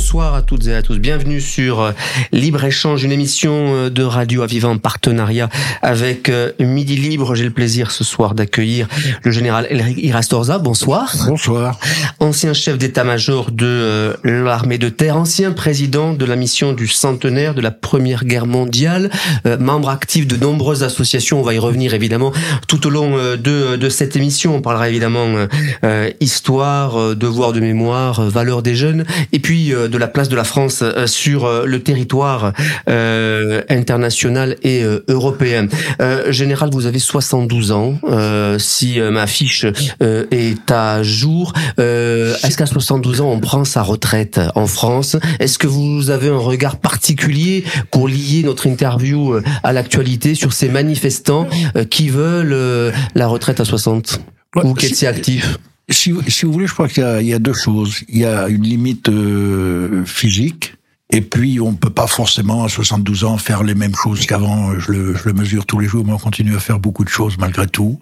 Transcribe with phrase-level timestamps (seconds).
[0.00, 0.98] Bonsoir à toutes et à tous.
[0.98, 1.92] Bienvenue sur euh,
[2.32, 5.50] Libre Échange, une émission euh, de radio à vivant en partenariat
[5.82, 7.34] avec euh, Midi Libre.
[7.34, 8.88] J'ai le plaisir ce soir d'accueillir
[9.22, 10.58] le général Elric Irastorza.
[10.58, 11.14] Bonsoir.
[11.28, 11.78] Bonsoir.
[12.18, 17.60] Ancien chef d'état-major de l'armée de terre, ancien président de la mission du centenaire de
[17.60, 19.10] la Première Guerre mondiale,
[19.60, 21.40] membre actif de nombreuses associations.
[21.40, 22.32] On va y revenir évidemment
[22.68, 24.56] tout au long de, de cette émission.
[24.56, 25.26] On parlera évidemment
[26.20, 30.82] histoire, devoir de mémoire, valeurs des jeunes et puis de la place de la France
[30.82, 32.52] euh, sur euh, le territoire
[32.88, 35.66] euh, international et européen.
[36.28, 37.98] général, vous avez 72 ans.
[38.58, 39.66] si ma fiche
[40.00, 45.16] est à jour, est-ce qu'à 72 ans on prend sa retraite en France?
[45.38, 50.68] Est-ce que vous avez un regard particulier pour lier notre interview à l'actualité sur ces
[50.68, 51.48] manifestants
[51.90, 54.20] qui veulent la retraite à 60
[54.62, 55.58] ou qui étiez actif?
[55.90, 58.00] Si, si, vous voulez, je crois qu'il y, y, a deux choses.
[58.08, 60.74] Il y a une limite euh, physique,
[61.10, 64.78] et puis on peut pas forcément à 72 ans faire les mêmes choses qu'avant.
[64.78, 67.08] Je le, je le, mesure tous les jours, mais on continue à faire beaucoup de
[67.08, 67.98] choses malgré tout.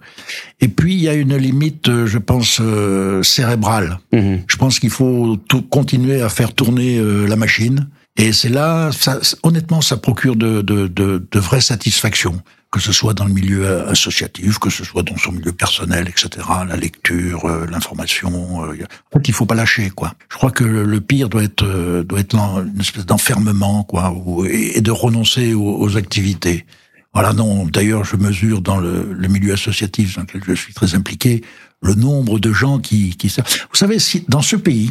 [0.60, 3.98] Et puis il y a une limite, euh, je pense, euh, cérébrale.
[4.12, 4.42] Mhm.
[4.46, 7.88] Je pense qu'il faut tout, continuer à faire tourner la machine.
[8.16, 12.92] Et c'est là, ça, honnêtement, ça procure de, de, de, de vraies satisfactions que ce
[12.92, 16.46] soit dans le milieu associatif, que ce soit dans son milieu personnel, etc.
[16.68, 18.64] La lecture, euh, l'information.
[18.64, 20.14] Euh, en fait, il faut pas lâcher, quoi.
[20.30, 24.14] Je crois que le pire doit être euh, doit être une espèce d'enfermement, quoi,
[24.50, 26.66] et, de renoncer aux, activités.
[27.14, 27.64] Voilà, non.
[27.64, 31.42] D'ailleurs, je mesure dans le, milieu associatif dans lequel je suis très impliqué
[31.80, 33.28] le nombre de gens qui qui.
[33.28, 34.90] Vous savez, si dans ce pays,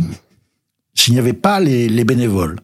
[0.96, 2.58] s'il n'y avait pas les bénévoles,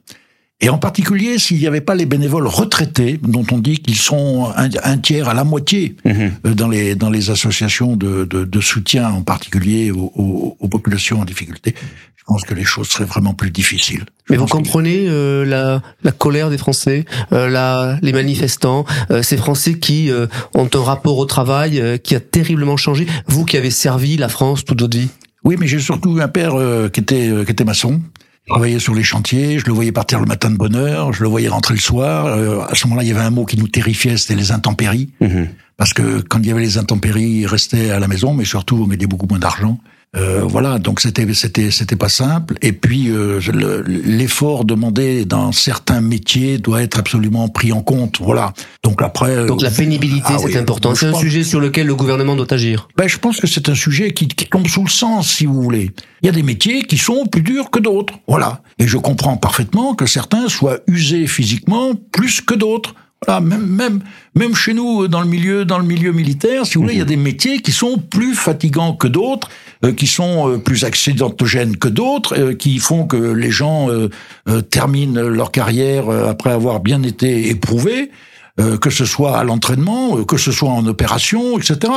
[0.62, 4.50] et en particulier, s'il n'y avait pas les bénévoles retraités, dont on dit qu'ils sont
[4.56, 9.10] un, tiers à la moitié euh, dans les dans les associations de, de, de soutien,
[9.10, 11.76] en particulier aux, aux, populations en difficulté,
[12.16, 14.06] je pense que les choses seraient vraiment plus difficiles.
[14.30, 19.36] Mais vous comprenez euh, la, la colère des Français, euh, la, les manifestants, euh, ces
[19.36, 23.06] Français qui euh, ont un rapport au travail qui a terriblement changé.
[23.28, 25.10] Vous qui avez servi la France toute votre vie.
[25.44, 26.54] Oui, mais j'ai surtout un père
[26.94, 28.02] qui était qui était maçon
[28.48, 31.30] travaillais sur les chantiers, je le voyais partir le matin de bonne heure, je le
[31.30, 32.26] voyais rentrer le soir.
[32.26, 35.10] Euh, à ce moment-là, il y avait un mot qui nous terrifiait, c'était les intempéries.
[35.22, 35.48] Mhm.
[35.78, 38.76] Parce que quand il y avait les intempéries, il restait à la maison, mais surtout,
[38.84, 39.80] on mettait beaucoup moins d'argent.
[40.16, 42.56] Euh, voilà, donc c'était c'était c'était pas simple.
[42.62, 43.40] Et puis euh,
[43.86, 48.20] l'effort demandé dans certains métiers doit être absolument pris en compte.
[48.22, 48.54] Voilà.
[48.84, 49.48] Donc après.
[49.48, 50.94] Donc la pénibilité, ah c'est important.
[50.94, 52.88] C'est un sujet sur lequel le gouvernement doit agir.
[52.96, 55.62] Ben je pense que c'est un sujet qui, qui tombe sous le sens, si vous
[55.62, 55.92] voulez.
[56.22, 58.14] Il y a des métiers qui sont plus durs que d'autres.
[58.28, 58.62] Voilà.
[58.78, 62.94] Et je comprends parfaitement que certains soient usés physiquement plus que d'autres.
[63.26, 64.02] Voilà, même, même,
[64.36, 67.04] même chez nous, dans le milieu, dans le milieu militaire, si vous voulez, il y
[67.04, 69.50] a des métiers qui sont plus fatigants que d'autres,
[69.86, 73.90] euh, qui sont euh, plus accidentogènes que d'autres, euh, qui font que les gens
[74.70, 78.12] terminent leur carrière après avoir bien été éprouvés.
[78.82, 81.92] que ce soit à l'entraînement, que ce soit en opération, etc.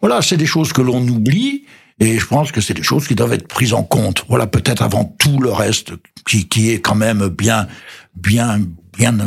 [0.00, 1.64] Voilà, c'est des choses que l'on oublie
[1.98, 4.24] et je pense que c'est des choses qui doivent être prises en compte.
[4.28, 5.92] Voilà, peut-être avant tout le reste,
[6.26, 7.66] qui, qui est quand même bien,
[8.14, 8.60] bien,
[8.96, 9.18] bien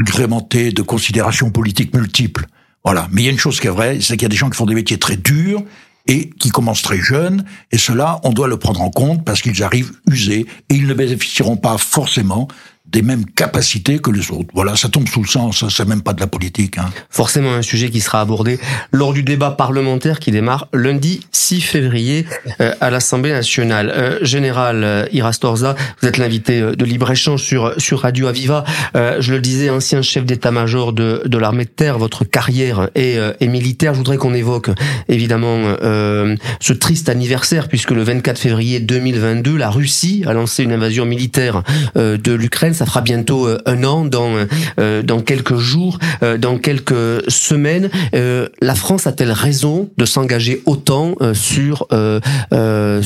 [0.00, 2.46] agrémenté de considérations politiques multiples.
[2.84, 3.08] Voilà.
[3.12, 4.50] Mais il y a une chose qui est vraie, c'est qu'il y a des gens
[4.50, 5.62] qui font des métiers très durs
[6.06, 9.62] et qui commencent très jeunes, et cela, on doit le prendre en compte parce qu'ils
[9.62, 12.48] arrivent usés et ils ne bénéficieront pas forcément
[12.92, 14.48] des mêmes capacités que les autres.
[14.54, 16.78] Voilà, ça tombe sous le sens, c'est même pas de la politique.
[16.78, 16.90] Hein.
[17.08, 18.58] Forcément un sujet qui sera abordé
[18.92, 22.26] lors du débat parlementaire qui démarre lundi 6 février
[22.60, 23.92] euh, à l'Assemblée nationale.
[23.94, 28.64] Euh, Général euh, Irastorza, vous êtes l'invité euh, de libre-échange sur, sur Radio Aviva.
[28.94, 33.94] je le disais, ancien chef d'état-major de, de l'armée de terre, votre carrière est militaire.
[33.94, 34.70] Je voudrais qu'on évoque
[35.08, 41.04] évidemment ce triste anniversaire puisque le 24 février 2022, la Russie a lancé une invasion
[41.04, 41.62] militaire
[41.94, 44.46] de l'Ukraine ça fera bientôt euh, un an dans
[44.78, 47.90] euh, dans quelques jours, euh, dans quelques semaines.
[48.12, 51.86] la France a-t-elle raison de s'engager autant sur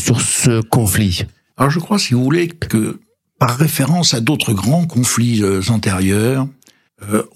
[0.04, 1.26] sur ce conflit?
[1.56, 3.00] Alors je crois, si vous voulez, que
[3.40, 6.46] par référence à d'autres grands conflits antérieurs,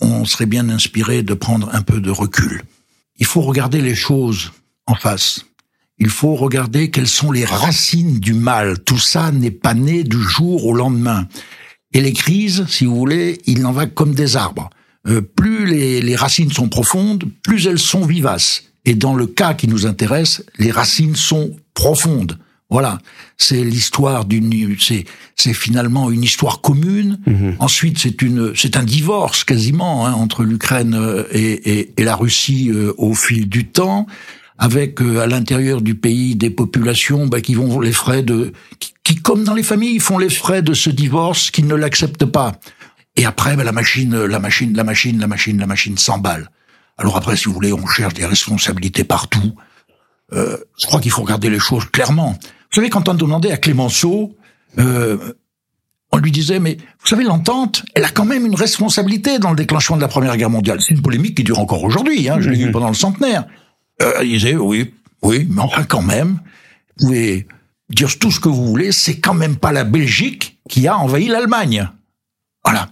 [0.01, 2.63] on serait bien inspiré de prendre un peu de recul.
[3.19, 4.53] Il faut regarder les choses
[4.87, 5.45] en face.
[5.99, 8.79] Il faut regarder quelles sont les racines du mal.
[8.85, 11.27] Tout ça n'est pas né du jour au lendemain.
[11.93, 14.71] Et les crises, si vous voulez, il en va comme des arbres.
[15.07, 18.65] Euh, plus les, les racines sont profondes, plus elles sont vivaces.
[18.85, 22.39] Et dans le cas qui nous intéresse, les racines sont profondes.
[22.71, 22.99] Voilà,
[23.39, 25.05] c'est l'histoire d'une, c'est
[25.37, 27.19] c'est finalement une histoire commune.
[27.27, 27.57] Mhm.
[27.61, 32.15] Ensuite, c'est une, c'est un divorce quasiment hein, entre l'Ukraine euh, et, et, et la
[32.15, 34.07] Russie euh, au fil du temps,
[34.59, 38.93] avec euh, à l'intérieur du pays des populations bah, qui vont les frais de, qui,
[39.09, 42.53] qui, comme dans les familles font les frais de ce divorce, qui ne l'acceptent pas.
[43.17, 46.51] Et après, bah, la machine, la machine, la machine, la machine, la machine s'emballe.
[46.99, 49.55] Alors après, si vous voulez, on cherche des responsabilités partout.
[50.35, 52.33] Euh, je crois qu'il faut regarder les choses clairement.
[52.33, 54.37] Vous savez, quand on demandait à Clémenceau,
[54.79, 55.17] euh,
[56.13, 59.57] on lui disait, mais vous savez, l'entente, elle a quand même une responsabilité dans le
[59.57, 60.83] déclenchement de la Première Guerre mondiale.
[60.83, 63.47] C'est une polémique qui dure encore aujourd'hui, hein, je l'ai vu pendant le centenaire.
[64.03, 66.41] Euh, il disait, oui, oui, mais enfin quand même,
[66.99, 67.47] vous pouvez
[67.91, 71.29] dire tout ce que vous voulez, c'est quand même pas la Belgique qui a envahi
[71.29, 71.89] l'Allemagne.
[72.65, 72.91] Voilà.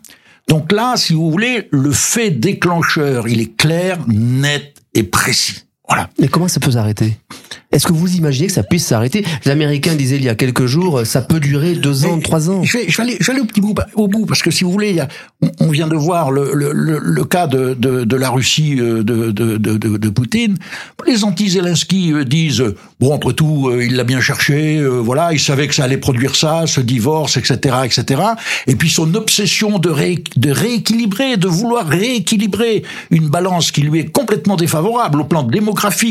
[0.49, 5.66] Donc là, si vous voulez, le fait déclencheur, il est clair, net et précis.
[5.89, 6.09] Voilà.
[6.19, 7.17] Mais comment ça peut s'arrêter?
[7.73, 9.25] Est-ce que vous imaginez que ça puisse s'arrêter?
[9.45, 12.49] Les Américains disaient il y a quelques jours, ça peut durer deux ans, Mais trois
[12.49, 12.63] ans.
[12.63, 14.51] Je vais, je vais aller, je vais aller au petit bout, au bout, parce que
[14.51, 15.03] si vous voulez,
[15.61, 19.03] on, vient de voir le, le, le, le cas de, de, de la Russie euh,
[19.03, 20.57] de, de, de, Poutine.
[21.07, 22.65] Les anti-Zelensky euh, disent
[23.01, 25.99] bon, après tout, euh, il l'a bien cherché, euh, voilà, il savait que ça allait
[25.99, 28.23] produire ça, ce divorce, etc., etc.
[28.67, 34.01] Et puis son obsession de, ré, de rééquilibrer, de vouloir rééquilibrer une balance qui lui
[34.01, 35.43] est complètement défavorable au plan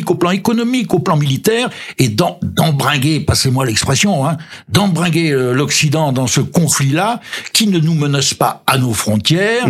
[0.07, 4.37] au plan économique, au plan militaire, et d'embringuer, passez-moi l'expression, hein,
[4.69, 7.19] d'embringuer euh, l'Occident dans ce conflit-là
[7.53, 9.65] qui ne nous menace pas à nos frontières.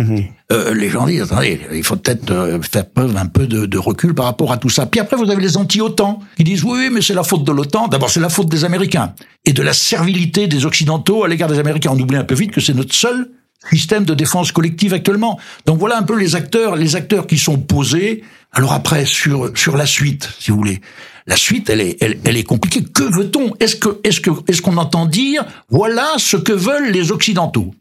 [0.52, 3.78] Euh, les gens disent, attendez, il faut peut-être euh, faire preuve un peu de, de
[3.78, 4.86] recul par rapport à tout ça.
[4.86, 7.50] Puis après, vous avez les anti-OTAN qui disent, oui, oui, mais c'est la faute de
[7.50, 7.88] l'OTAN.
[7.88, 9.12] D'abord, c'est la faute des Américains
[9.44, 11.90] et de la servilité des Occidentaux à l'égard des Américains.
[11.92, 13.28] On oublie un peu vite que c'est notre seul
[13.70, 15.38] système de défense collective actuellement.
[15.66, 18.22] Donc voilà un peu les acteurs, les acteurs qui sont posés.
[18.56, 20.80] Alors après, sur sur la suite, si vous voulez,
[21.26, 22.82] la suite, elle est, elle, elle est compliquée.
[22.82, 23.54] Que veut-on?
[23.60, 27.74] Est-ce que, est-ce que, est-ce qu'on entend dire, voilà ce que veulent les Occidentaux?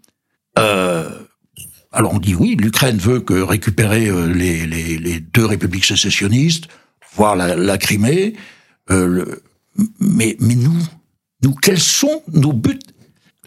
[0.60, 1.10] Euh,
[1.92, 6.66] alors on dit oui, l'Ukraine veut que récupérer euh, les, les, les deux républiques sécessionnistes,
[7.16, 8.34] voire la, la Crimée,
[8.92, 9.44] euh, le-
[10.00, 10.78] mais, mais nous,
[11.44, 12.80] nous, quels sont nos buts?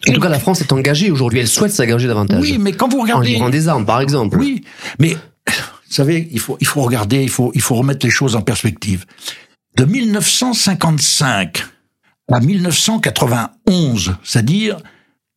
[0.07, 1.39] En tout cas, la France est engagée aujourd'hui.
[1.39, 2.39] Elle souhaite s'engager davantage.
[2.41, 4.37] Oui, mais quand vous en regardez, livrant des armes, par exemple.
[4.39, 4.63] oui,
[4.97, 5.17] mais
[5.89, 8.41] vous savez, il faut, il faut regarder, il faut, il faut remettre les choses en
[8.41, 9.05] perspective.
[9.75, 11.65] De 1955
[12.31, 14.77] à 1991, c'est-à-dire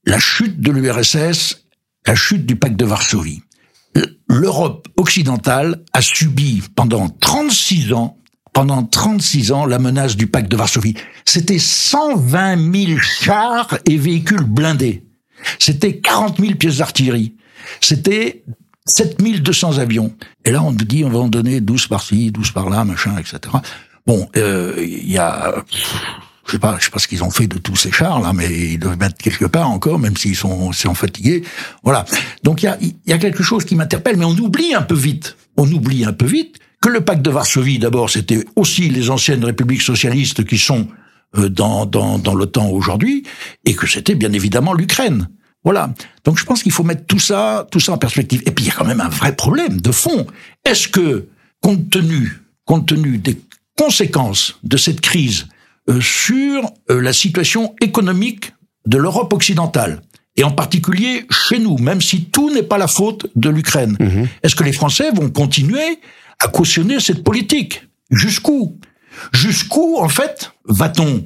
[0.04, 1.64] la chute de l'URSS,
[2.06, 3.43] la chute du pacte de Varsovie,
[4.28, 8.19] l'Europe occidentale a subi pendant 36 ans,
[8.52, 10.94] pendant 36 ans, la menace du pacte de Varsovie.
[11.25, 15.06] C'était 120 000 chars et véhicules blindés.
[15.58, 17.37] C'était 40 000 pièces d'artillerie.
[17.81, 18.44] C'était
[18.87, 20.12] 7200 avions.
[20.44, 23.38] Et là, on nous dit, on va en donner 12 par-ci, 12 par-là, machin, etc.
[24.06, 25.55] Bon, euh, il y a,
[26.46, 28.32] je sais pas, je sais pas ce qu'ils ont fait de tous ces chars là,
[28.32, 31.44] mais ils doivent mettre quelque part encore, même s'ils sont, sont fatigués.
[31.84, 32.05] Voilà.
[32.43, 34.96] Donc il y a, y a quelque chose qui m'interpelle, mais on oublie un peu
[34.96, 35.37] vite.
[35.56, 39.44] On oublie un peu vite que le pacte de Varsovie, d'abord, c'était aussi les anciennes
[39.44, 40.88] républiques socialistes qui sont
[41.37, 43.23] euh, dans, dans, dans l'OTAN aujourd'hui,
[43.64, 45.29] et que c'était bien évidemment l'Ukraine.
[45.64, 45.92] Voilà.
[46.24, 48.42] Donc je pense qu'il faut mettre tout ça, tout ça en perspective.
[48.46, 50.26] Et puis il y a quand même un vrai problème de fond.
[50.64, 51.28] Est-ce que,
[51.60, 53.40] compte tenu, compte tenu des
[53.76, 55.46] conséquences de cette crise
[55.88, 58.52] euh, sur euh, la situation économique
[58.86, 60.02] de l'Europe occidentale,
[60.36, 63.96] et en particulier chez nous, même si tout n'est pas la faute de l'Ukraine,
[64.42, 66.00] est-ce que les Français vont continuer
[66.40, 67.86] à cautionner cette politique?
[68.10, 68.78] Jusqu'où?
[69.32, 71.24] Jusqu'où, en fait, va-t-on?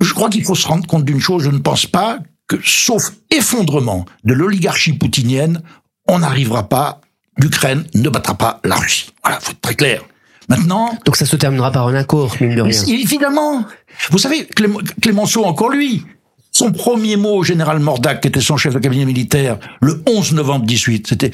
[0.00, 3.12] Je crois qu'il faut se rendre compte d'une chose, je ne pense pas que, sauf
[3.30, 5.62] effondrement de l'oligarchie poutinienne,
[6.08, 7.00] on n'arrivera pas,
[7.38, 9.10] l'Ukraine ne battra pas la Russie.
[9.24, 10.02] Voilà, faut être très clair.
[10.48, 12.82] Maintenant, Donc ça se terminera par un accord, mine de rien.
[12.86, 13.64] mais évidemment.
[14.10, 14.46] Vous savez,
[15.02, 16.04] Clémenceau, encore lui,
[16.52, 20.32] son premier mot au général Mordac, qui était son chef de cabinet militaire, le 11
[20.34, 21.32] novembre 18, c'était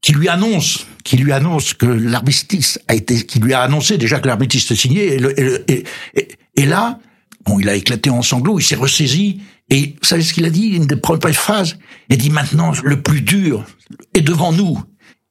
[0.00, 4.18] qui lui annonce, qui lui annonce que l'armistice a été, qui lui a annoncé déjà
[4.18, 6.98] que l'armistice était signé, et, le- et, le- et- et- et là,
[7.44, 9.40] bon, il a éclaté en sanglots, il s'est ressaisi,
[9.70, 11.76] et vous savez ce qu'il a dit, une des premières phrases,
[12.08, 13.64] il a dit maintenant, le plus dur
[14.12, 14.78] est devant nous,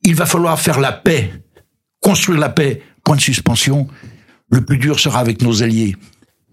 [0.04, 1.32] il va falloir faire la paix,
[2.02, 3.88] construire la paix, point de suspension,
[4.50, 5.96] le plus dur sera avec nos alliés.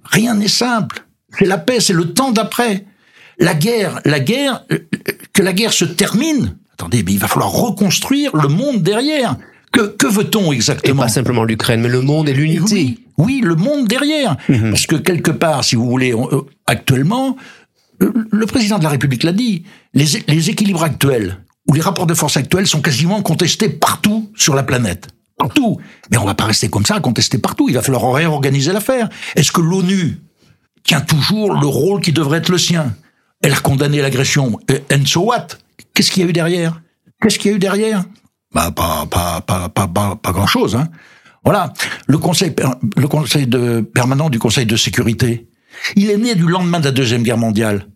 [0.05, 1.07] Rien n'est simple.
[1.39, 2.85] C'est la paix, c'est le temps d'après.
[3.39, 6.57] La guerre, la guerre, euh, euh, que la guerre se termine.
[6.75, 9.37] Attendez, mais il va falloir reconstruire le monde derrière.
[9.73, 12.63] Que, que veut-on Et exactement pas simplement l'Ukraine, mais le monde et l'unité.
[12.75, 14.37] oui, oui, le monde derrière.
[14.49, 17.37] Parce que quelque part, si vous voulez, euh, actuellement,
[18.01, 19.65] le, président de la République l'a dit,
[19.95, 21.39] les, équilibres actuels
[21.69, 25.09] ou les rapports de force actuels sont quasiment contestés partout sur la planète.
[25.37, 25.79] Partout.
[26.11, 27.69] Mais on va pas rester comme ça, à contester partout.
[27.69, 29.09] Il va falloir réorganiser l'affaire.
[29.37, 30.19] Est-ce que l'ONU
[30.83, 32.95] tient toujours le rôle qui devrait être le sien?
[33.43, 34.59] Elle a condamné l'agression.
[34.93, 35.49] And so what
[35.95, 36.83] Qu'est-ce qu'il y a eu derrière?
[37.21, 38.05] Qu'est-ce qu'il y a eu derrière?
[38.55, 40.77] Bah pas pas pas pas pas, pas grand chose.
[40.77, 40.89] Hein.
[41.45, 41.73] Voilà.
[42.07, 42.55] Le conseil
[42.97, 45.50] le conseil de permanent du Conseil de sécurité.
[45.97, 47.87] Il est né du lendemain de la deuxième guerre mondiale.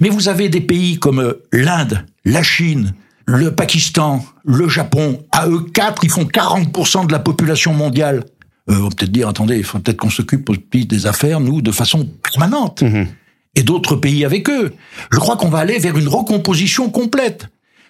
[0.00, 2.94] Mais vous avez des pays comme l'Inde, la Chine,
[3.26, 5.24] le Pakistan, le Japon.
[5.32, 8.24] À eux quatre, ils font 40% de la population mondiale.
[8.70, 11.62] Euh, on va peut-être dire, attendez, il faut peut-être qu'on s'occupe aussi des affaires, nous,
[11.62, 12.82] de façon permanente.
[12.82, 13.06] Mhm.
[13.54, 14.72] Et d'autres pays avec eux.
[15.10, 17.48] Je crois qu'on va aller vers une recomposition complète.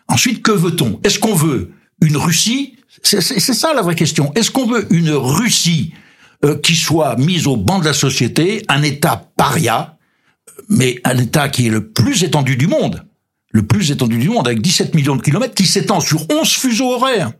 [0.09, 0.99] Ensuite, que veut-on?
[1.05, 2.77] Est-ce qu'on veut une Russie?
[3.03, 4.33] C'est ça la vraie question.
[4.35, 5.93] Est-ce qu'on veut une Russie?
[6.45, 9.97] Euh, qui soit mise au banc de la société, un État paria,
[10.69, 13.05] mais un État qui est le plus étendu du monde,
[13.51, 16.93] le plus étendu du monde, avec 17 millions de kilomètres, qui s'étend sur 11 fuseaux
[16.93, 17.33] horaires,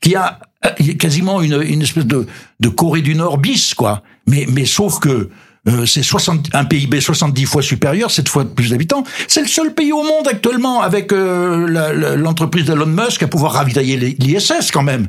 [0.00, 2.26] qui a euh, quasiment une, une espèce de,
[2.60, 4.02] de Corée du Nord bis, quoi.
[4.26, 5.30] Mais, mais sauf que
[5.66, 9.04] euh, c'est 60, un PIB 70 fois supérieur, 7 fois plus d'habitants.
[9.28, 13.96] C'est le seul pays au monde actuellement avec euh, l'entreprise d'Elon Musk à pouvoir ravitailler
[13.96, 15.08] l'ISS quand même.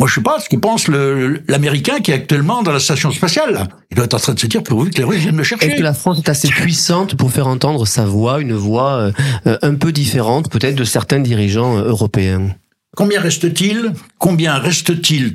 [0.00, 3.68] Moi, je sais pas ce qu'il pense l'Américain qui est actuellement dans la station spatiale.
[3.90, 5.66] Il doit être en train de se dire pourvu que les Russes viennent me chercher.
[5.66, 9.12] Est-ce que la France est assez puissante pour faire entendre sa voix, une voix
[9.46, 12.56] euh, un peu différente peut-être de certains dirigeants euh, européens?
[12.96, 15.34] Combien reste-t-il Combien reste-t-il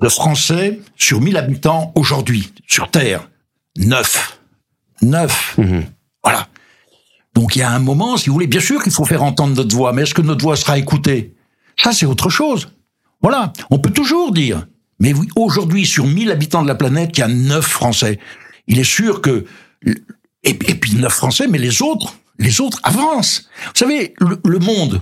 [0.00, 3.28] de Français sur 1000 habitants aujourd'hui sur Terre?
[3.76, 4.38] Neuf.
[5.02, 5.56] Neuf.
[5.58, 5.82] Mhm.
[6.22, 6.46] Voilà.
[7.34, 9.56] Donc il y a un moment, si vous voulez, bien sûr qu'il faut faire entendre
[9.56, 11.34] notre voix, mais est-ce que notre voix sera écoutée?
[11.76, 12.68] Ça, c'est autre chose.
[13.22, 13.52] Voilà.
[13.70, 14.66] On peut toujours dire.
[15.00, 18.18] Mais aujourd'hui, sur 1000 habitants de la planète, il y a neuf Français.
[18.66, 19.44] Il est sûr que...
[20.44, 23.48] Et, puis neuf Français, mais les autres, les autres avancent.
[23.66, 25.00] Vous savez, le, monde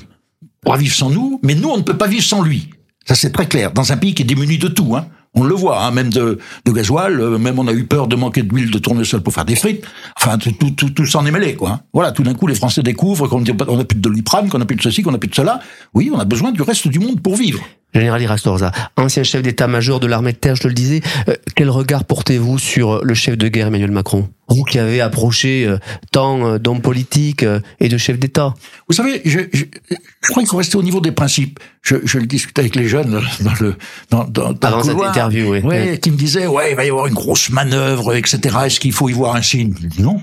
[0.61, 2.70] pourra vivre sans nous, mais nous, on ne peut pas vivre sans lui.
[3.06, 3.73] Ça, c'est très clair.
[3.73, 5.06] Dans un pays qui est démuni de tout, hein.
[5.38, 8.16] On le voit, hein, même de, de gasoil, euh, même on a eu peur de
[8.16, 9.85] manquer d'huile de tournesol pour faire des frites.
[10.18, 11.70] Enfin, tout, tout, tout, tout s'en est mêlé, quoi.
[11.73, 11.80] Hein.
[11.92, 14.76] Voilà, tout d'un coup, les Français découvrent qu'on n'a plus de doliprane, qu'on n'a plus
[14.76, 15.61] de ceci, qu'on n'a plus de cela.
[15.92, 17.61] Oui, on a besoin du reste du monde pour vivre.
[17.95, 21.71] Général Irastorza, ancien chef d'état-major de l'armée de terre, je te le disais, euh, quel
[21.71, 24.28] regard portez-vous sur le chef de guerre Emmanuel Macron?
[24.49, 25.78] Vous qui avez approché euh,
[26.12, 27.45] tant euh, d'hommes politiques
[27.81, 28.55] et de chefs d'État.
[28.88, 31.59] Vous savez, je, je, je, crois qu'il faut rester au niveau des principes.
[31.83, 33.76] Je, je le discutais avec les jeunes dans le
[34.11, 35.61] dans, dans, dans Avant cette interview, oui.
[35.61, 38.57] Ouais, qui me disaient, ouais, il va y avoir une grosse manœuvre, etc.
[38.66, 39.75] Est-ce qu'il faut y voir un signe?
[39.99, 40.21] Non.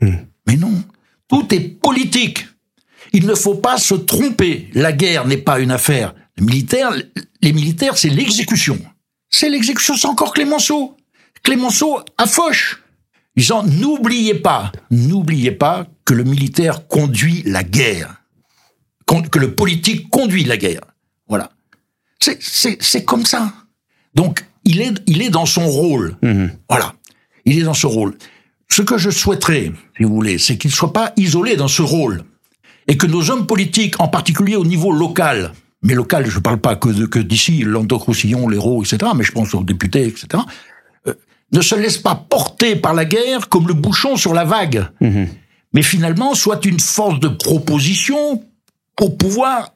[0.00, 0.14] Hmm.
[0.46, 0.72] Mais non.
[1.28, 2.46] Tout est politique.
[3.12, 4.68] Il ne faut pas se tromper.
[4.74, 6.92] La guerre n'est pas une affaire militaires,
[7.42, 8.78] les militaires, c'est l'exécution.
[9.28, 10.96] C'est l'exécution, c'est encore Clémenceau.
[11.42, 12.82] Clémenceau à Foch.
[13.36, 18.16] Disant, n'oubliez pas, n'oubliez pas que le militaire conduit la guerre.
[19.06, 20.82] Que le politique conduit la guerre.
[21.28, 21.50] Voilà.
[22.20, 23.52] C'est comme ça.
[24.14, 26.16] Donc, il est, il est dans son rôle.
[26.22, 26.52] Mhm.
[26.68, 26.94] Voilà.
[27.44, 28.16] Il est dans ce rôle.
[28.68, 31.82] Ce que je souhaiterais, si vous voulez, c'est qu'il ne soit pas isolé dans ce
[31.82, 32.24] rôle.
[32.86, 35.52] Et que nos hommes politiques, en particulier au niveau local,
[35.82, 39.32] mais local, je ne parle pas que, de, que d'ici, Languedoc-Roussillon, l'Hérault, etc., mais je
[39.32, 40.42] pense aux députés, etc.,
[41.06, 41.14] euh,
[41.52, 45.28] ne se laisse pas porter par la guerre comme le bouchon sur la vague, Mhm.
[45.72, 48.42] mais finalement soit une force de proposition
[48.96, 49.72] pour pouvoir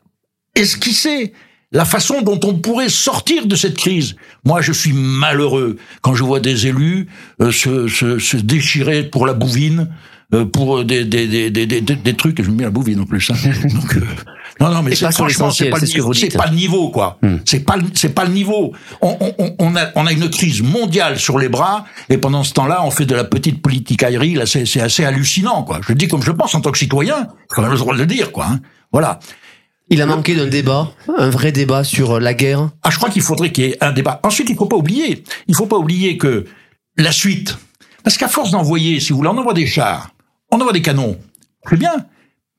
[0.55, 1.33] esquisser
[1.73, 4.15] la façon dont on pourrait sortir de cette crise.
[4.45, 7.09] Moi, je suis malheureux quand je vois des élus
[7.41, 9.89] euh, se, se, se déchirer pour la bouvine,
[10.43, 13.31] pour des, des, des, des, des, des trucs, je me mets la bouvine en plus.
[13.31, 13.35] Hein.
[13.69, 14.01] Donc, euh,
[14.61, 16.37] non, non, mais c'est franchement, c'est pas, le c'est niveau- vous c'est dites.
[16.37, 17.19] pas le niveau, quoi.
[17.23, 17.37] Hmm.
[17.45, 18.73] C'est pas, le- c'est pas le niveau.
[19.03, 19.17] On,
[19.59, 22.91] on- a, on a une crise mondiale sur les bras, et pendant ce temps-là, on
[22.91, 24.35] fait de la petite politicaillerie.
[24.35, 25.81] Là, c'est, c'est assez hallucinant, quoi.
[25.87, 27.29] Je le dis comme je pense en tant que citoyen.
[27.51, 28.47] J'ai quand même le droit de le dire, quoi.
[28.49, 28.61] hein.
[28.93, 29.19] Voilà.
[29.91, 32.71] Il a manqué d'un débat, un vrai débat sur euh, la guerre.
[32.83, 34.19] Ah, je crois qu'il faudrait qu'il y ait un débat.
[34.23, 36.47] Ensuite, il faut pas oublier, il faut pas oublier que
[36.97, 37.59] la suite,
[38.03, 40.11] parce qu'à force d'envoyer, si vous voulez, on envoie des chars,
[40.55, 41.19] on envoie des canons,
[41.65, 41.93] très bien.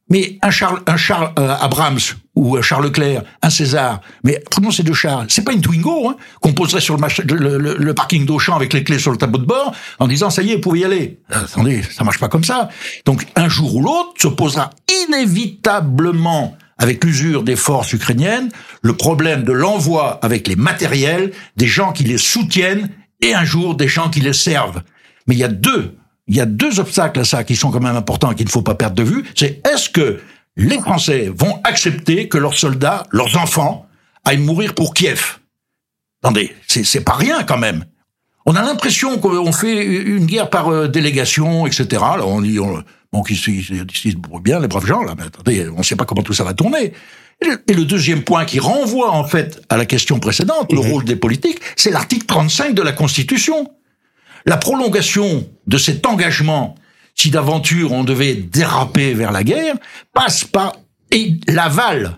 [0.07, 1.97] Mais un Charles, un Charles euh, Abrams
[2.35, 5.25] ou un Charles Leclerc, un César, mais prenons ces deux chars.
[5.29, 8.71] C'est pas une Twingo hein, qu'on poserait sur le, le, le- le parking d'Auchan avec
[8.73, 10.85] les clés sur le tableau de bord en disant ça y est, vous pouvez y
[10.85, 11.19] aller.
[11.31, 12.69] Euh, attendez, ça marche pas comme ça.
[13.05, 14.69] Donc un jour ou l'autre se posera
[15.45, 18.49] inévitablement avec l'usure des forces ukrainiennes
[18.81, 22.89] le problème de l'envoi avec les matériels des gens qui les soutiennent
[23.21, 24.83] et un jour des gens qui les servent.
[25.25, 25.95] Mais il y a deux,
[26.27, 28.51] il y a deux obstacles à ça qui sont quand même importants et qu'il ne
[28.51, 29.23] faut pas perdre de vue.
[29.35, 30.21] C'est est-ce que
[30.57, 33.85] les Français vont accepter que leurs soldats, leurs enfants,
[34.23, 35.37] aillent mourir pour Kiev?
[36.23, 37.85] Attendez, c'est pas rien quand même.
[38.47, 41.87] On a l'impression qu'on fait une guerre par euh, délégation, etc.
[41.91, 45.79] Là, on dit, on, bon, qu'ils se bien, les braves gens, là, mais attendez, on
[45.79, 46.93] ne sait pas comment tout ça va tourner.
[47.41, 50.79] Et le, et le deuxième point qui renvoie, en fait, à la question précédente, le
[50.79, 50.91] Mhm.
[50.91, 53.71] rôle des politiques, c'est l'article 35 de la Constitution.
[54.45, 56.75] La prolongation de cet engagement,
[57.15, 59.75] si d'aventure on devait déraper vers la guerre,
[60.13, 60.73] passe par
[61.11, 62.17] et l'aval.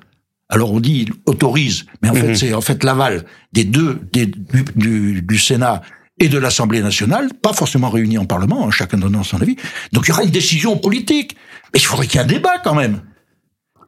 [0.50, 2.36] Alors on dit autorise, mais en fait Mhm.
[2.36, 5.82] c'est en fait l'aval des deux des, du, du- du Sénat
[6.20, 9.56] et de l'Assemblée nationale, pas forcément réunis en Parlement, hein, chacun donnant son avis.
[9.92, 11.36] Donc il y aura une décision politique,
[11.74, 13.02] mais il faudrait qu'il y ait un débat quand même.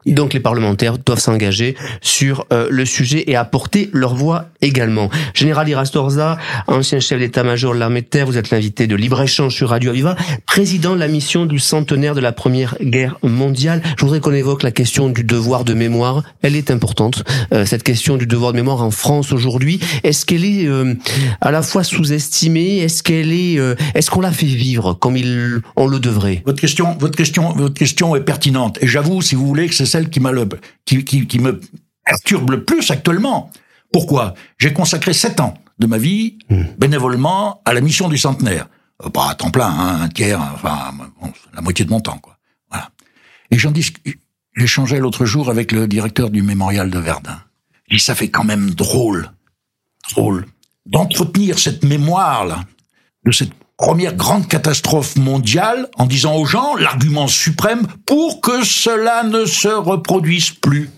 [0.06, 5.10] Donc les parlementaires doivent s'engager sur euh, le sujet et apporter leur voix également.
[5.34, 9.70] Général Irastorza, ancien chef d'état-major de l'armée de terre, vous êtes l'invité de Libre-Échange sur
[9.70, 10.16] Radio Aviva,
[10.46, 13.82] président de la mission du centenaire de la Première Guerre mondiale.
[13.96, 16.22] Je voudrais qu'on évoque la question du devoir de mémoire.
[16.42, 19.80] Elle est importante, euh, cette question du devoir de mémoire en France aujourd'hui.
[20.02, 20.94] Est-ce qu'elle est euh,
[21.40, 22.78] à la fois sous-estimée?
[22.78, 26.42] Est-ce qu'elle est, euh, est-ce qu'on la fait vivre comme il, on le devrait?
[26.46, 28.78] Votre question, votre question, votre question est pertinente.
[28.80, 30.48] Et j'avoue, si vous voulez, que c'est celle qui, m'a le,
[30.84, 31.60] qui, qui, qui me
[32.04, 33.50] perturbe le plus actuellement.
[33.92, 34.34] Pourquoi?
[34.58, 36.38] J'ai consacré sept ans de ma vie
[36.78, 38.68] bénévolement à la mission du centenaire.
[39.04, 42.18] Euh, pas à temps plein, hein, un tiers, enfin bon, la moitié de mon temps,
[42.18, 42.36] quoi.
[42.70, 42.90] Voilà.
[43.50, 43.92] Et j'en dis,
[44.54, 47.40] j'échangeais l'autre jour avec le directeur du mémorial de Verdun.
[47.88, 49.30] Il dit, ça fait quand même drôle,
[50.12, 50.46] drôle,
[50.86, 52.64] d'entretenir cette mémoire là,
[53.24, 59.22] de cette première grande catastrophe mondiale en disant aux gens l'argument suprême pour que cela
[59.22, 60.90] ne se reproduise plus.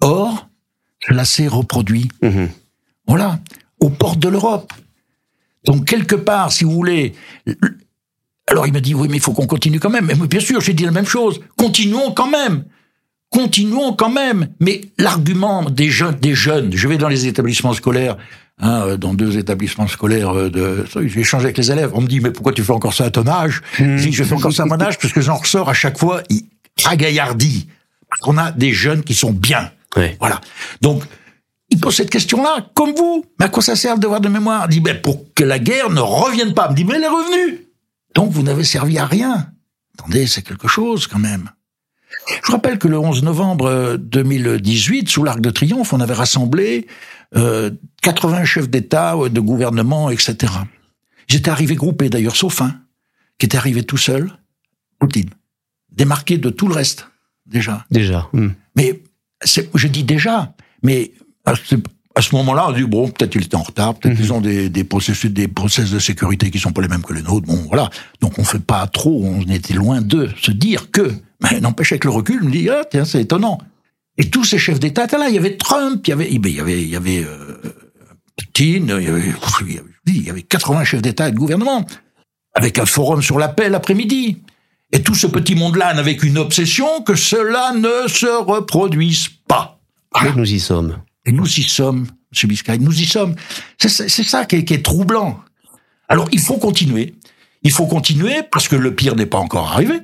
[0.00, 0.48] Or,
[1.06, 2.08] cela s'est reproduit.
[2.22, 2.48] Mhm.
[3.06, 3.40] Voilà,
[3.78, 4.72] aux portes de l'Europe.
[5.66, 7.14] Donc quelque part, si vous voulez,
[8.46, 10.06] alors il m'a dit oui, mais il faut qu'on continue quand même.
[10.06, 11.40] Mais bien sûr, j'ai dit la même chose.
[11.58, 12.64] Continuons quand même.
[13.28, 14.48] Continuons quand même.
[14.60, 18.16] Mais l'argument des jeunes, des jeunes, je vais dans les établissements scolaires,
[18.60, 21.90] hein, euh, dans deux établissements scolaires euh, de, j'ai échangé avec les élèves.
[21.94, 23.62] On me dit mais pourquoi tu fais encore ça à ton âge?
[23.78, 25.98] Je dis je fais encore ça à mon âge parce que j'en ressors à chaque
[25.98, 26.22] fois
[26.84, 27.68] agaillardi.
[28.08, 29.70] Parce qu'on a des jeunes qui sont bien.
[29.96, 30.16] Ouais.
[30.18, 30.40] Voilà.
[30.80, 31.04] Donc,
[31.70, 33.24] il pose cette question-là, comme vous.
[33.38, 34.66] Mais à quoi ça sert le devoir de mémoire?
[34.68, 36.66] Il dit, ben, pour que la guerre ne revienne pas.
[36.68, 37.68] Il me dit, mais elle est revenue.
[38.16, 39.52] Donc, vous n'avez servi à rien.
[39.96, 41.50] Attendez, c'est quelque chose, quand même.
[42.28, 46.14] Je vous rappelle que le 11 novembre euh, 2018, sous l'Arc de Triomphe, on avait
[46.14, 46.86] rassemblé
[47.36, 47.70] euh,
[48.02, 50.52] 80 chefs d'État, euh, de gouvernement, etc.
[51.28, 52.80] J'étais arrivé groupé, d'ailleurs, sauf un,
[53.38, 54.32] qui était arrivé tout seul,
[54.98, 55.30] Poutine,
[55.92, 57.08] démarqué de tout le reste,
[57.46, 57.86] déjà.
[57.90, 58.28] Déjà.
[58.32, 58.54] Mhm.
[58.76, 59.02] Mais
[59.74, 61.12] je dis déjà, mais
[61.46, 64.24] à ce, moment-là, on dit bon, peut-être il était en retard, peut-être Mhm.
[64.24, 67.14] ils ont des, des processus, des process de sécurité qui sont pas les mêmes que
[67.14, 67.46] les nôtres.
[67.46, 67.88] Bon, voilà.
[68.20, 71.12] Donc on fait pas trop, on était loin de se dire que.
[71.42, 73.58] Mais n'empêche avec le recul, je me dis ah tiens c'est étonnant.
[74.18, 75.28] Et tous ces chefs d'État étaient là.
[75.28, 77.56] Il y avait Trump, il y avait, il y avait, il y avait euh,
[78.36, 81.36] Poutine, il y avait, il y avait- il y avait 80 chefs d'État et de
[81.36, 81.84] gouvernement
[82.54, 84.38] avec un forum sur la paix l'après-midi.
[84.92, 89.78] Et tout ce petit monde-là n'avait qu'une obsession, que cela ne se reproduise pas.
[90.24, 90.98] Mais nous y sommes.
[91.24, 92.08] Et nous y sommes,
[92.42, 92.48] M.
[92.48, 93.36] Biscay, nous y sommes.
[93.78, 95.40] C'est ça c'est ça qui est, qui est troublant.
[96.08, 97.14] Alors, il faut continuer.
[97.62, 100.00] Il faut continuer parce que le pire n'est pas encore arrivé.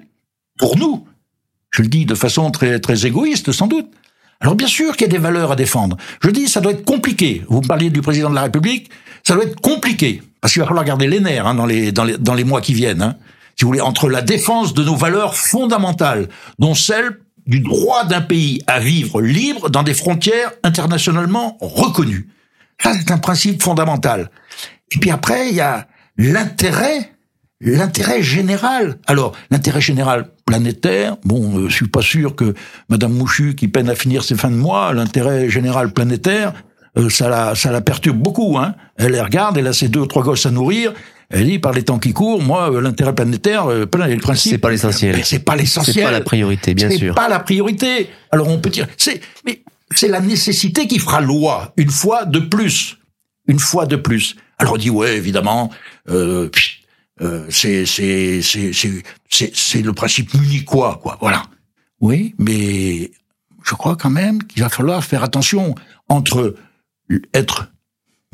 [0.59, 1.05] Pour nous.
[1.77, 3.91] Je le dis de façon très, très égoïste, sans doute.
[4.41, 5.99] Alors, bien sûr qu'il y a des valeurs à défendre.
[6.23, 7.45] Je dis, ça doit être compliqué.
[7.49, 8.91] Vous parliez du président de la République.
[9.23, 10.23] Ça doit être compliqué.
[10.41, 12.62] Parce qu'il va falloir garder les nerfs, hein, dans les, dans les, dans les mois
[12.62, 13.17] qui viennent, hein.
[13.59, 18.21] Si vous voulez, entre la défense de nos valeurs fondamentales, dont celle du droit d'un
[18.21, 22.29] pays à vivre libre dans des frontières internationalement reconnues.
[22.83, 24.31] Ça, c'est un principe fondamental.
[24.93, 27.12] Et puis après, il y a l'intérêt,
[27.61, 28.99] l'intérêt général.
[29.07, 32.55] Alors, l'intérêt général planétaire, bon, euh, je suis pas sûr que
[32.89, 36.55] Madame Mouchu, qui peine à finir ses fins de mois, l'intérêt général planétaire,
[36.97, 38.57] euh, ça la, ça la perturbe beaucoup.
[38.57, 38.75] Hein.
[38.97, 40.95] Elle les regarde, elle a ses deux ou trois gosses à nourrir.
[41.29, 44.53] Elle dit, par les temps qui courent, moi, euh, l'intérêt planétaire, euh, le principe.
[44.53, 45.25] C'est pas l'essentiel.
[45.25, 45.95] C'est pas l'essentiel.
[45.95, 47.15] C'est pas la priorité, bien C'est sûr.
[47.15, 48.09] pas la priorité.
[48.31, 49.63] Alors on peut dire, c'est, mais
[49.95, 52.99] c'est la nécessité qui fera loi une fois de plus,
[53.49, 54.37] une fois de plus.
[54.59, 55.71] Alors on dit ouais, évidemment,
[56.09, 56.76] euh, pff,
[57.21, 61.17] euh, c'est c'est c'est c'est c'est c'est le principe munichois, quoi.
[61.21, 61.45] Voilà.
[62.01, 63.11] Oui, mais
[63.65, 65.75] je crois quand même qu'il va falloir faire attention
[66.09, 66.55] entre
[67.33, 67.73] être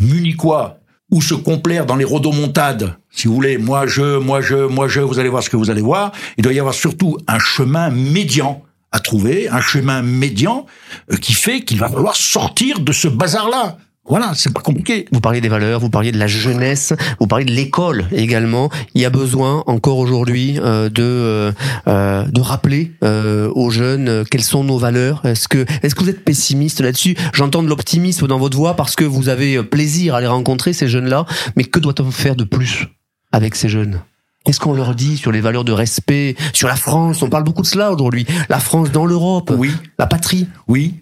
[0.01, 0.79] munichois
[1.11, 5.01] ou se complaire dans les rodomontades, si vous voulez, moi je, moi je, moi je,
[5.01, 6.13] vous allez voir ce que vous allez voir.
[6.39, 10.67] Il doit y avoir surtout un chemin médian à trouver, un chemin médian
[11.13, 13.77] euh, qui fait qu'il va falloir sortir de ce bazar-là.
[14.09, 15.07] Voilà, c'est pas compliqué.
[15.13, 18.69] Vous parliez des valeurs, vous parliez de la jeunesse, vous parliez de l'école également.
[18.95, 21.53] Il y a besoin encore aujourd'hui euh, de euh,
[21.87, 25.25] euh, de rappeler euh, aux jeunes euh, quelles sont nos valeurs.
[25.25, 27.17] Est-ce que est-ce que vous êtes pessimiste là-dessus?
[27.33, 30.73] J'entends de l'optimisme dans votre voix parce que vous avez euh, plaisir à les rencontrer
[30.73, 31.25] ces jeunes-là.
[31.57, 32.89] Mais que doit-on faire de plus
[33.31, 34.01] avec ces jeunes?
[34.45, 37.23] Qu'est-ce qu'on leur dit sur les valeurs de respect, sur la France?
[37.23, 38.27] On parle beaucoup de cela aujourd'hui.
[38.49, 40.49] La France dans l'Europe, Oui, la patrie.
[40.67, 40.97] oui.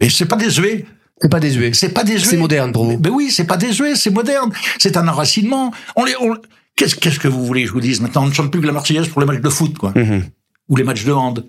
[0.00, 0.86] Et c'est pas désuet.
[1.22, 1.72] C'est pas désuet.
[1.74, 2.28] C'est pas désuet.
[2.30, 2.98] C'est moderne pour vous.
[3.02, 4.52] Mais oui, c'est pas désuet, c'est moderne.
[4.78, 5.72] C'est un enracinement.
[5.96, 6.36] On les, on-
[6.76, 8.66] Qu'est-ce qu'est-ce que vous voulez que je vous dise Maintenant, on ne chante plus que
[8.66, 10.24] la Marseillaise pour les matchs de foot, quoi, Mhm.
[10.68, 11.44] ou les matchs de hand.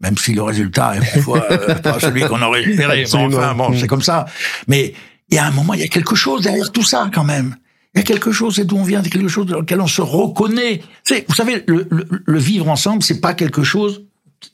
[0.00, 3.04] Même si le résultat est parfois euh, pas celui qu'on aurait espéré.
[3.10, 4.26] Bon, enfin, bon, c'est comme ça.
[4.68, 4.94] Mais
[5.28, 7.56] il y a un moment, il y a quelque chose derrière tout ça, quand même.
[7.94, 9.88] Il y a quelque chose, c'est d'où on vient, c'est quelque chose dans lequel on
[9.88, 10.80] se reconnaît.
[11.02, 14.04] C'est, vous savez, le, le, le vivre ensemble, c'est pas quelque chose,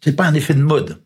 [0.02, 1.02] c'est pas un effet de mode.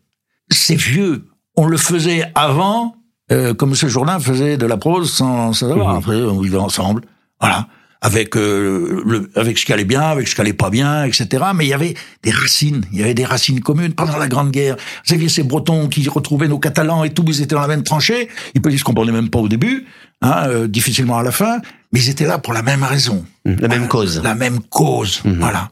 [0.49, 1.25] C'est vieux.
[1.57, 2.95] On le faisait avant,
[3.31, 5.93] euh, comme ce jour-là faisait de la prose sans, sans savoir.
[5.93, 5.97] Mhm.
[5.97, 7.03] Après, on vivait ensemble.
[7.39, 7.67] Voilà.
[8.03, 11.27] Avec, euh, le, avec ce qui allait bien, avec ce qui allait pas bien, etc.
[11.55, 12.83] Mais il y avait des racines.
[12.91, 14.75] Il y avait des racines communes pendant la Grande Guerre.
[14.75, 17.83] Vous saviez, ces Bretons qui retrouvaient nos Catalans et tout, ils étaient dans la même
[17.83, 18.27] tranchée.
[18.55, 19.85] Ils ne se comprenaient même pas au début,
[20.23, 21.59] hein, euh, difficilement à la fin.
[21.93, 23.23] Mais ils étaient là pour la même raison.
[23.45, 24.19] La même cause.
[24.23, 25.21] La même cause.
[25.23, 25.37] Mhm.
[25.39, 25.69] Voilà.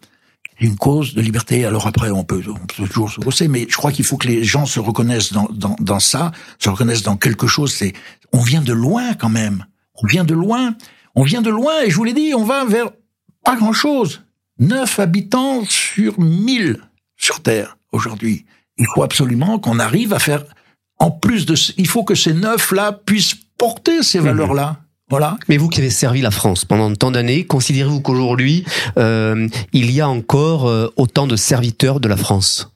[0.59, 1.65] Une cause de liberté.
[1.65, 4.27] Alors après, on peut, on peut toujours se bosser, mais je crois qu'il faut que
[4.27, 7.73] les gens se reconnaissent dans, dans, dans ça, se reconnaissent dans quelque chose.
[7.73, 7.93] C'est,
[8.33, 9.65] on vient de loin quand même.
[9.95, 10.75] On vient de loin.
[11.15, 12.91] On vient de loin et je vous l'ai dit, on va vers
[13.43, 14.23] pas grand chose.
[14.59, 16.81] Neuf habitants sur mille
[17.15, 18.45] sur Terre aujourd'hui.
[18.77, 20.43] Il faut absolument qu'on arrive à faire,
[20.97, 24.81] en plus de, il faut que ces neuf-là puissent porter ces valeurs-là.
[25.09, 25.37] Voilà.
[25.47, 28.63] Mais vous qui avez servi la France pendant tant d'années, considérez-vous qu'aujourd'hui,
[28.97, 32.71] euh, il y a encore euh, autant de serviteurs de la France?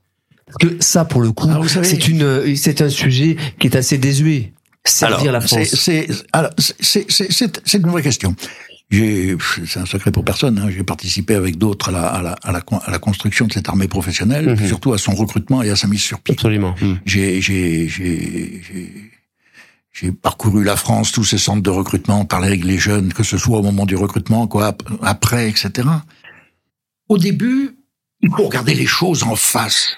[0.59, 1.47] Que ça, pour le coup,
[1.83, 4.53] c'est une, c'est un sujet qui est assez désuet.
[4.85, 5.69] Servir la France.
[5.75, 8.35] C'est alors, c'est- c'est- c'est- une vraie question.
[8.91, 10.59] J'ai, c'est un secret pour personne.
[10.59, 13.47] Hein, j'ai participé avec d'autres à la, à, la, à, la, con- à la construction
[13.47, 16.35] de cette armée professionnelle, puis surtout à son recrutement et à sa mise sur pied.
[16.35, 16.75] Absolument.
[16.81, 16.95] Hmm.
[17.05, 17.41] J'ai,
[19.93, 23.37] j'ai, parcouru la France, tous ces centres de recrutement, parlé avec les jeunes, que ce
[23.37, 25.87] soit au moment du recrutement, quoi, ap- après, etc.
[27.09, 27.77] Au début,
[28.21, 29.97] il faut regarder les choses en face.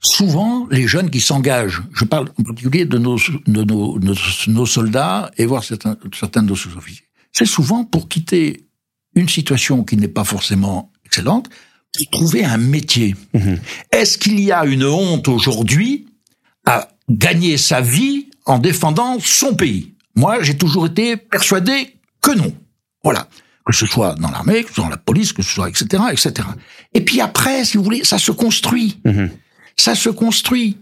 [0.00, 4.14] Souvent, les jeunes qui s'engagent, je parle en particulier de nos, de nos, nos,
[4.48, 8.64] nos soldats et voir certains, certains de nos sous-officiers, c'est souvent pour quitter
[9.14, 11.48] une situation qui n'est pas forcément excellente,
[11.96, 13.16] pour trouver un métier.
[13.34, 13.58] Mhm.
[13.92, 16.06] Est-ce qu'il y a une honte aujourd'hui
[16.64, 22.52] à gagner sa vie en défendant son pays Moi, j'ai toujours été persuadé que non.
[23.04, 23.28] Voilà.
[23.64, 26.02] Que ce soit dans l'armée, que ce soit dans la police, que ce soit, etc.,
[26.10, 26.48] etc.
[26.94, 28.98] Et puis après, si vous voulez, ça se construit.
[29.04, 29.30] Mhm.
[29.76, 30.78] Ça se construit.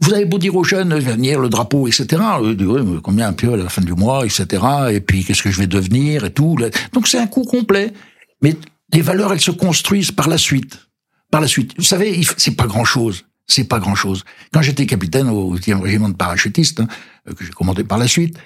[0.00, 2.22] Vous avez beau dire aux jeunes, venir le drapeau, etc.
[2.42, 2.56] Mais
[3.02, 4.64] combien un peu à la fin du mois, etc.
[4.90, 6.56] Et puis, qu'est-ce que je vais devenir et tout.
[6.94, 7.92] Donc, c'est un coup complet.
[8.40, 8.56] Mais
[8.94, 10.88] les valeurs, elles se construisent par la suite.
[11.30, 11.74] Par la suite.
[11.76, 13.26] Vous savez, c'est pas grand-chose.
[13.50, 14.24] C'est pas grand-chose.
[14.52, 16.88] Quand j'étais capitaine au 10e régiment de parachutistes, hein,
[17.28, 18.38] euh, que j'ai commandé par la suite,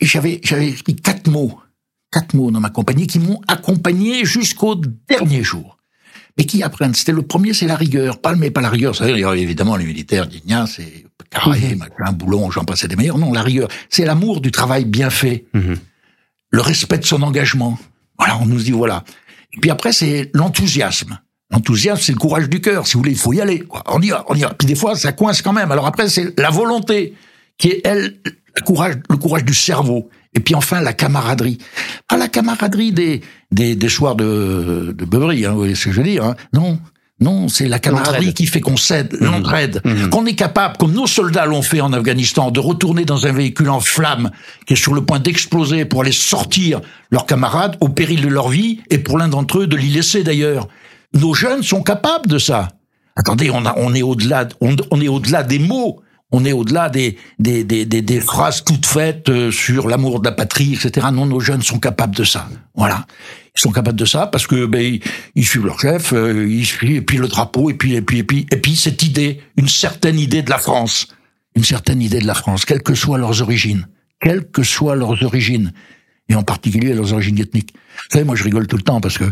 [0.00, 1.60] j'avais, j'avais écrit quatre mots.
[2.10, 5.78] Quatre mots dans ma compagnie qui m'ont accompagné jusqu'au dernier jour
[6.38, 6.94] mais qui apprennent.
[6.94, 8.20] C'était le premier, c'est la rigueur.
[8.20, 8.94] Pas, mais pas la rigueur.
[8.94, 13.18] Ça, évidemment, les militaires disent, c'est carré, machin, boulon, j'en passais des meilleurs.
[13.18, 13.68] Non, la rigueur.
[13.90, 15.46] C'est l'amour du travail bien fait.
[15.52, 15.76] Mhm.
[16.50, 17.76] Le respect de son engagement.
[18.18, 19.04] Voilà, on nous dit, voilà.
[19.52, 21.18] Et puis après, c'est l'enthousiasme.
[21.50, 22.86] L'enthousiasme, c'est le courage du cœur.
[22.86, 23.60] Si vous voulez, il faut y aller.
[23.60, 23.82] Quoi.
[23.86, 24.54] On y va, on y va.
[24.54, 25.72] Puis des fois, ça coince quand même.
[25.72, 27.14] Alors après, c'est la volonté
[27.56, 30.10] qui est, elle, le courage, le courage du cerveau.
[30.34, 31.58] Et puis enfin, la camaraderie.
[32.06, 35.92] Pas la camaraderie des, des, des soirs de, de beuverie, hein, vous voyez ce que
[35.92, 36.24] je veux dire.
[36.24, 36.36] Hein.
[36.52, 36.78] Non,
[37.20, 39.80] non, c'est la camaraderie qui fait qu'on cède, l'entraide.
[39.84, 40.10] Mhm.
[40.10, 43.70] Qu'on est capable, comme nos soldats l'ont fait en Afghanistan, de retourner dans un véhicule
[43.70, 44.30] en flammes
[44.66, 46.80] qui est sur le point d'exploser pour aller sortir
[47.10, 50.22] leurs camarades au péril de leur vie et pour l'un d'entre eux de l'y laisser
[50.22, 50.68] d'ailleurs.
[51.14, 52.68] Nos jeunes sont capables de ça.
[53.16, 56.00] Attendez, on, est au-delà, on, est au-delà des mots.
[56.30, 60.26] On est au-delà des, des, des, des, des phrases toutes faites euh, sur l'amour de
[60.28, 61.06] la patrie, etc.
[61.10, 62.48] Non, nos jeunes sont capables de ça.
[62.74, 63.06] Voilà.
[63.56, 65.00] Ils sont capables de ça parce que ben, ils,
[65.34, 68.18] ils suivent leur chef, euh, ils suivent, et puis le drapeau, et puis, et puis,
[68.18, 71.08] et puis, et puis cette idée, une certaine idée de la France.
[71.56, 73.88] Une certaine idée de la France, quelles que soient leurs origines.
[74.20, 75.72] Quelles que soient leurs origines.
[76.28, 77.72] Et en particulier leurs origines ethniques.
[77.72, 79.24] Vous savez, moi je rigole tout le temps parce que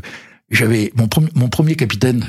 [0.50, 2.24] j'avais mon, premier- mon premier capitaine,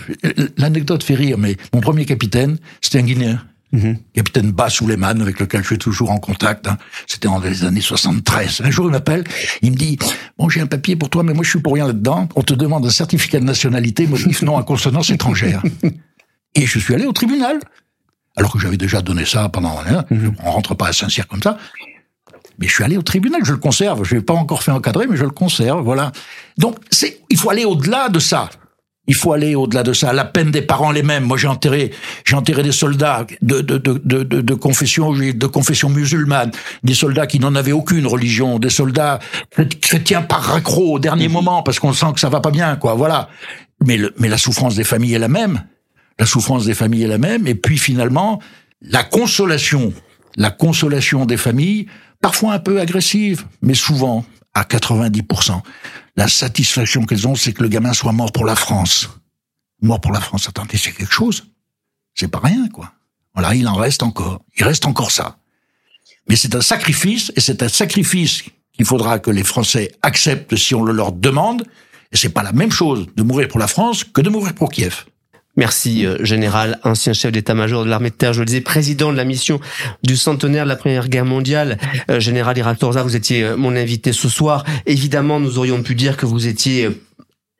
[0.57, 3.41] l'anecdote fait rire, mais mon premier capitaine, c'était un Guinéen.
[3.73, 3.97] Mhm.
[4.13, 6.67] Capitaine Bas Souleymane, avec lequel je suis toujours en contact.
[6.67, 6.77] hein.
[7.05, 8.61] C'était en les années 73.
[8.63, 9.25] Un jour, il m'appelle,
[9.61, 9.99] il me dit,
[10.37, 12.29] bon, j'ai un papier pour toi, mais moi, je suis pour rien là-dedans.
[12.37, 15.61] On te demande un certificat de nationalité, motif non à consonance étrangère.
[16.55, 17.59] Et je suis allé au tribunal.
[18.37, 20.05] Alors que j'avais déjà donné ça pendant, hein,
[20.45, 21.57] on rentre pas à Saint-Cyr comme ça.
[22.59, 24.03] Mais je suis allé au tribunal, je le conserve.
[24.03, 26.11] Je l'ai pas encore fait encadrer, mais je le conserve, voilà.
[26.57, 28.49] Donc, c'est, il faut aller au-delà de ça.
[29.09, 30.11] Il faut aller au-delà de ça.
[30.11, 31.23] La peine des parents les mêmes.
[31.23, 31.91] Moi, j'ai enterré,
[32.25, 36.51] j'ai enterré des soldats de, de, de, de, de, confession, de confession musulmane,
[36.83, 39.19] des soldats qui n'en avaient aucune religion, des soldats
[39.81, 42.95] chrétiens par raccro au dernier moment parce qu'on sent que ça va pas bien, quoi.
[42.95, 43.29] Voilà.
[43.85, 45.63] Mais, le, mais la souffrance des familles est la même.
[46.19, 47.47] La souffrance des familles est la même.
[47.47, 48.41] Et puis finalement,
[48.81, 49.93] la consolation,
[50.35, 51.87] la consolation des familles,
[52.21, 55.61] parfois un peu agressive, mais souvent à 90%.
[56.15, 59.09] La satisfaction qu'elles ont, c'est que le gamin soit mort pour la France.
[59.81, 61.45] Mort pour la France, attendez, c'est quelque chose.
[62.15, 62.91] C'est pas rien, quoi.
[63.35, 64.41] Voilà, il en reste encore.
[64.57, 65.37] Il reste encore ça.
[66.27, 70.73] Mais c'est un sacrifice, et c'est un sacrifice qu'il faudra que les Français acceptent si
[70.73, 71.63] on le leur demande.
[72.11, 74.71] Et c'est pas la même chose de mourir pour la France que de mourir pour
[74.71, 75.05] Kiev.
[75.57, 79.17] Merci, euh, général, ancien chef d'état-major de l'armée de terre, je le disais, président de
[79.17, 79.59] la mission
[80.03, 81.79] du centenaire de la Première Guerre mondiale.
[82.11, 84.63] Euh, général Iratorza, vous étiez euh, mon invité ce soir.
[84.85, 86.89] Évidemment, nous aurions pu dire que vous étiez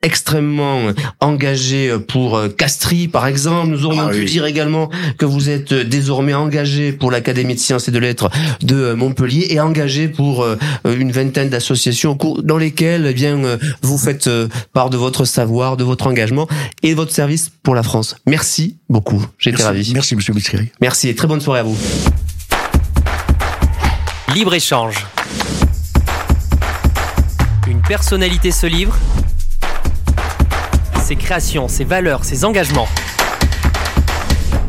[0.08, 0.80] extrêmement
[1.20, 3.68] engagé pour euh, Castries, par exemple.
[3.68, 7.88] Nous aurions ah pu dire également que vous êtes désormais engagé pour l'Académie de sciences
[7.88, 8.30] et de lettres
[8.62, 13.98] de Montpellier et engagé pour euh, une vingtaine d'associations dans lesquelles eh bien euh, vous
[13.98, 14.30] faites
[14.72, 16.48] part de votre savoir, de votre engagement
[16.82, 18.16] et de votre service pour la France.
[18.26, 19.22] Merci beaucoup.
[19.38, 19.92] J'étais ravi.
[19.92, 20.70] Merci, Monsieur Biscari.
[20.80, 21.76] Merci et très bonne soirée à vous.
[24.34, 25.06] Libre échange.
[27.66, 28.98] Une personnalité se livre
[31.08, 32.86] ses créations, ses valeurs, ses engagements.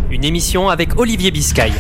[0.10, 1.74] Une émission avec Olivier Biscay.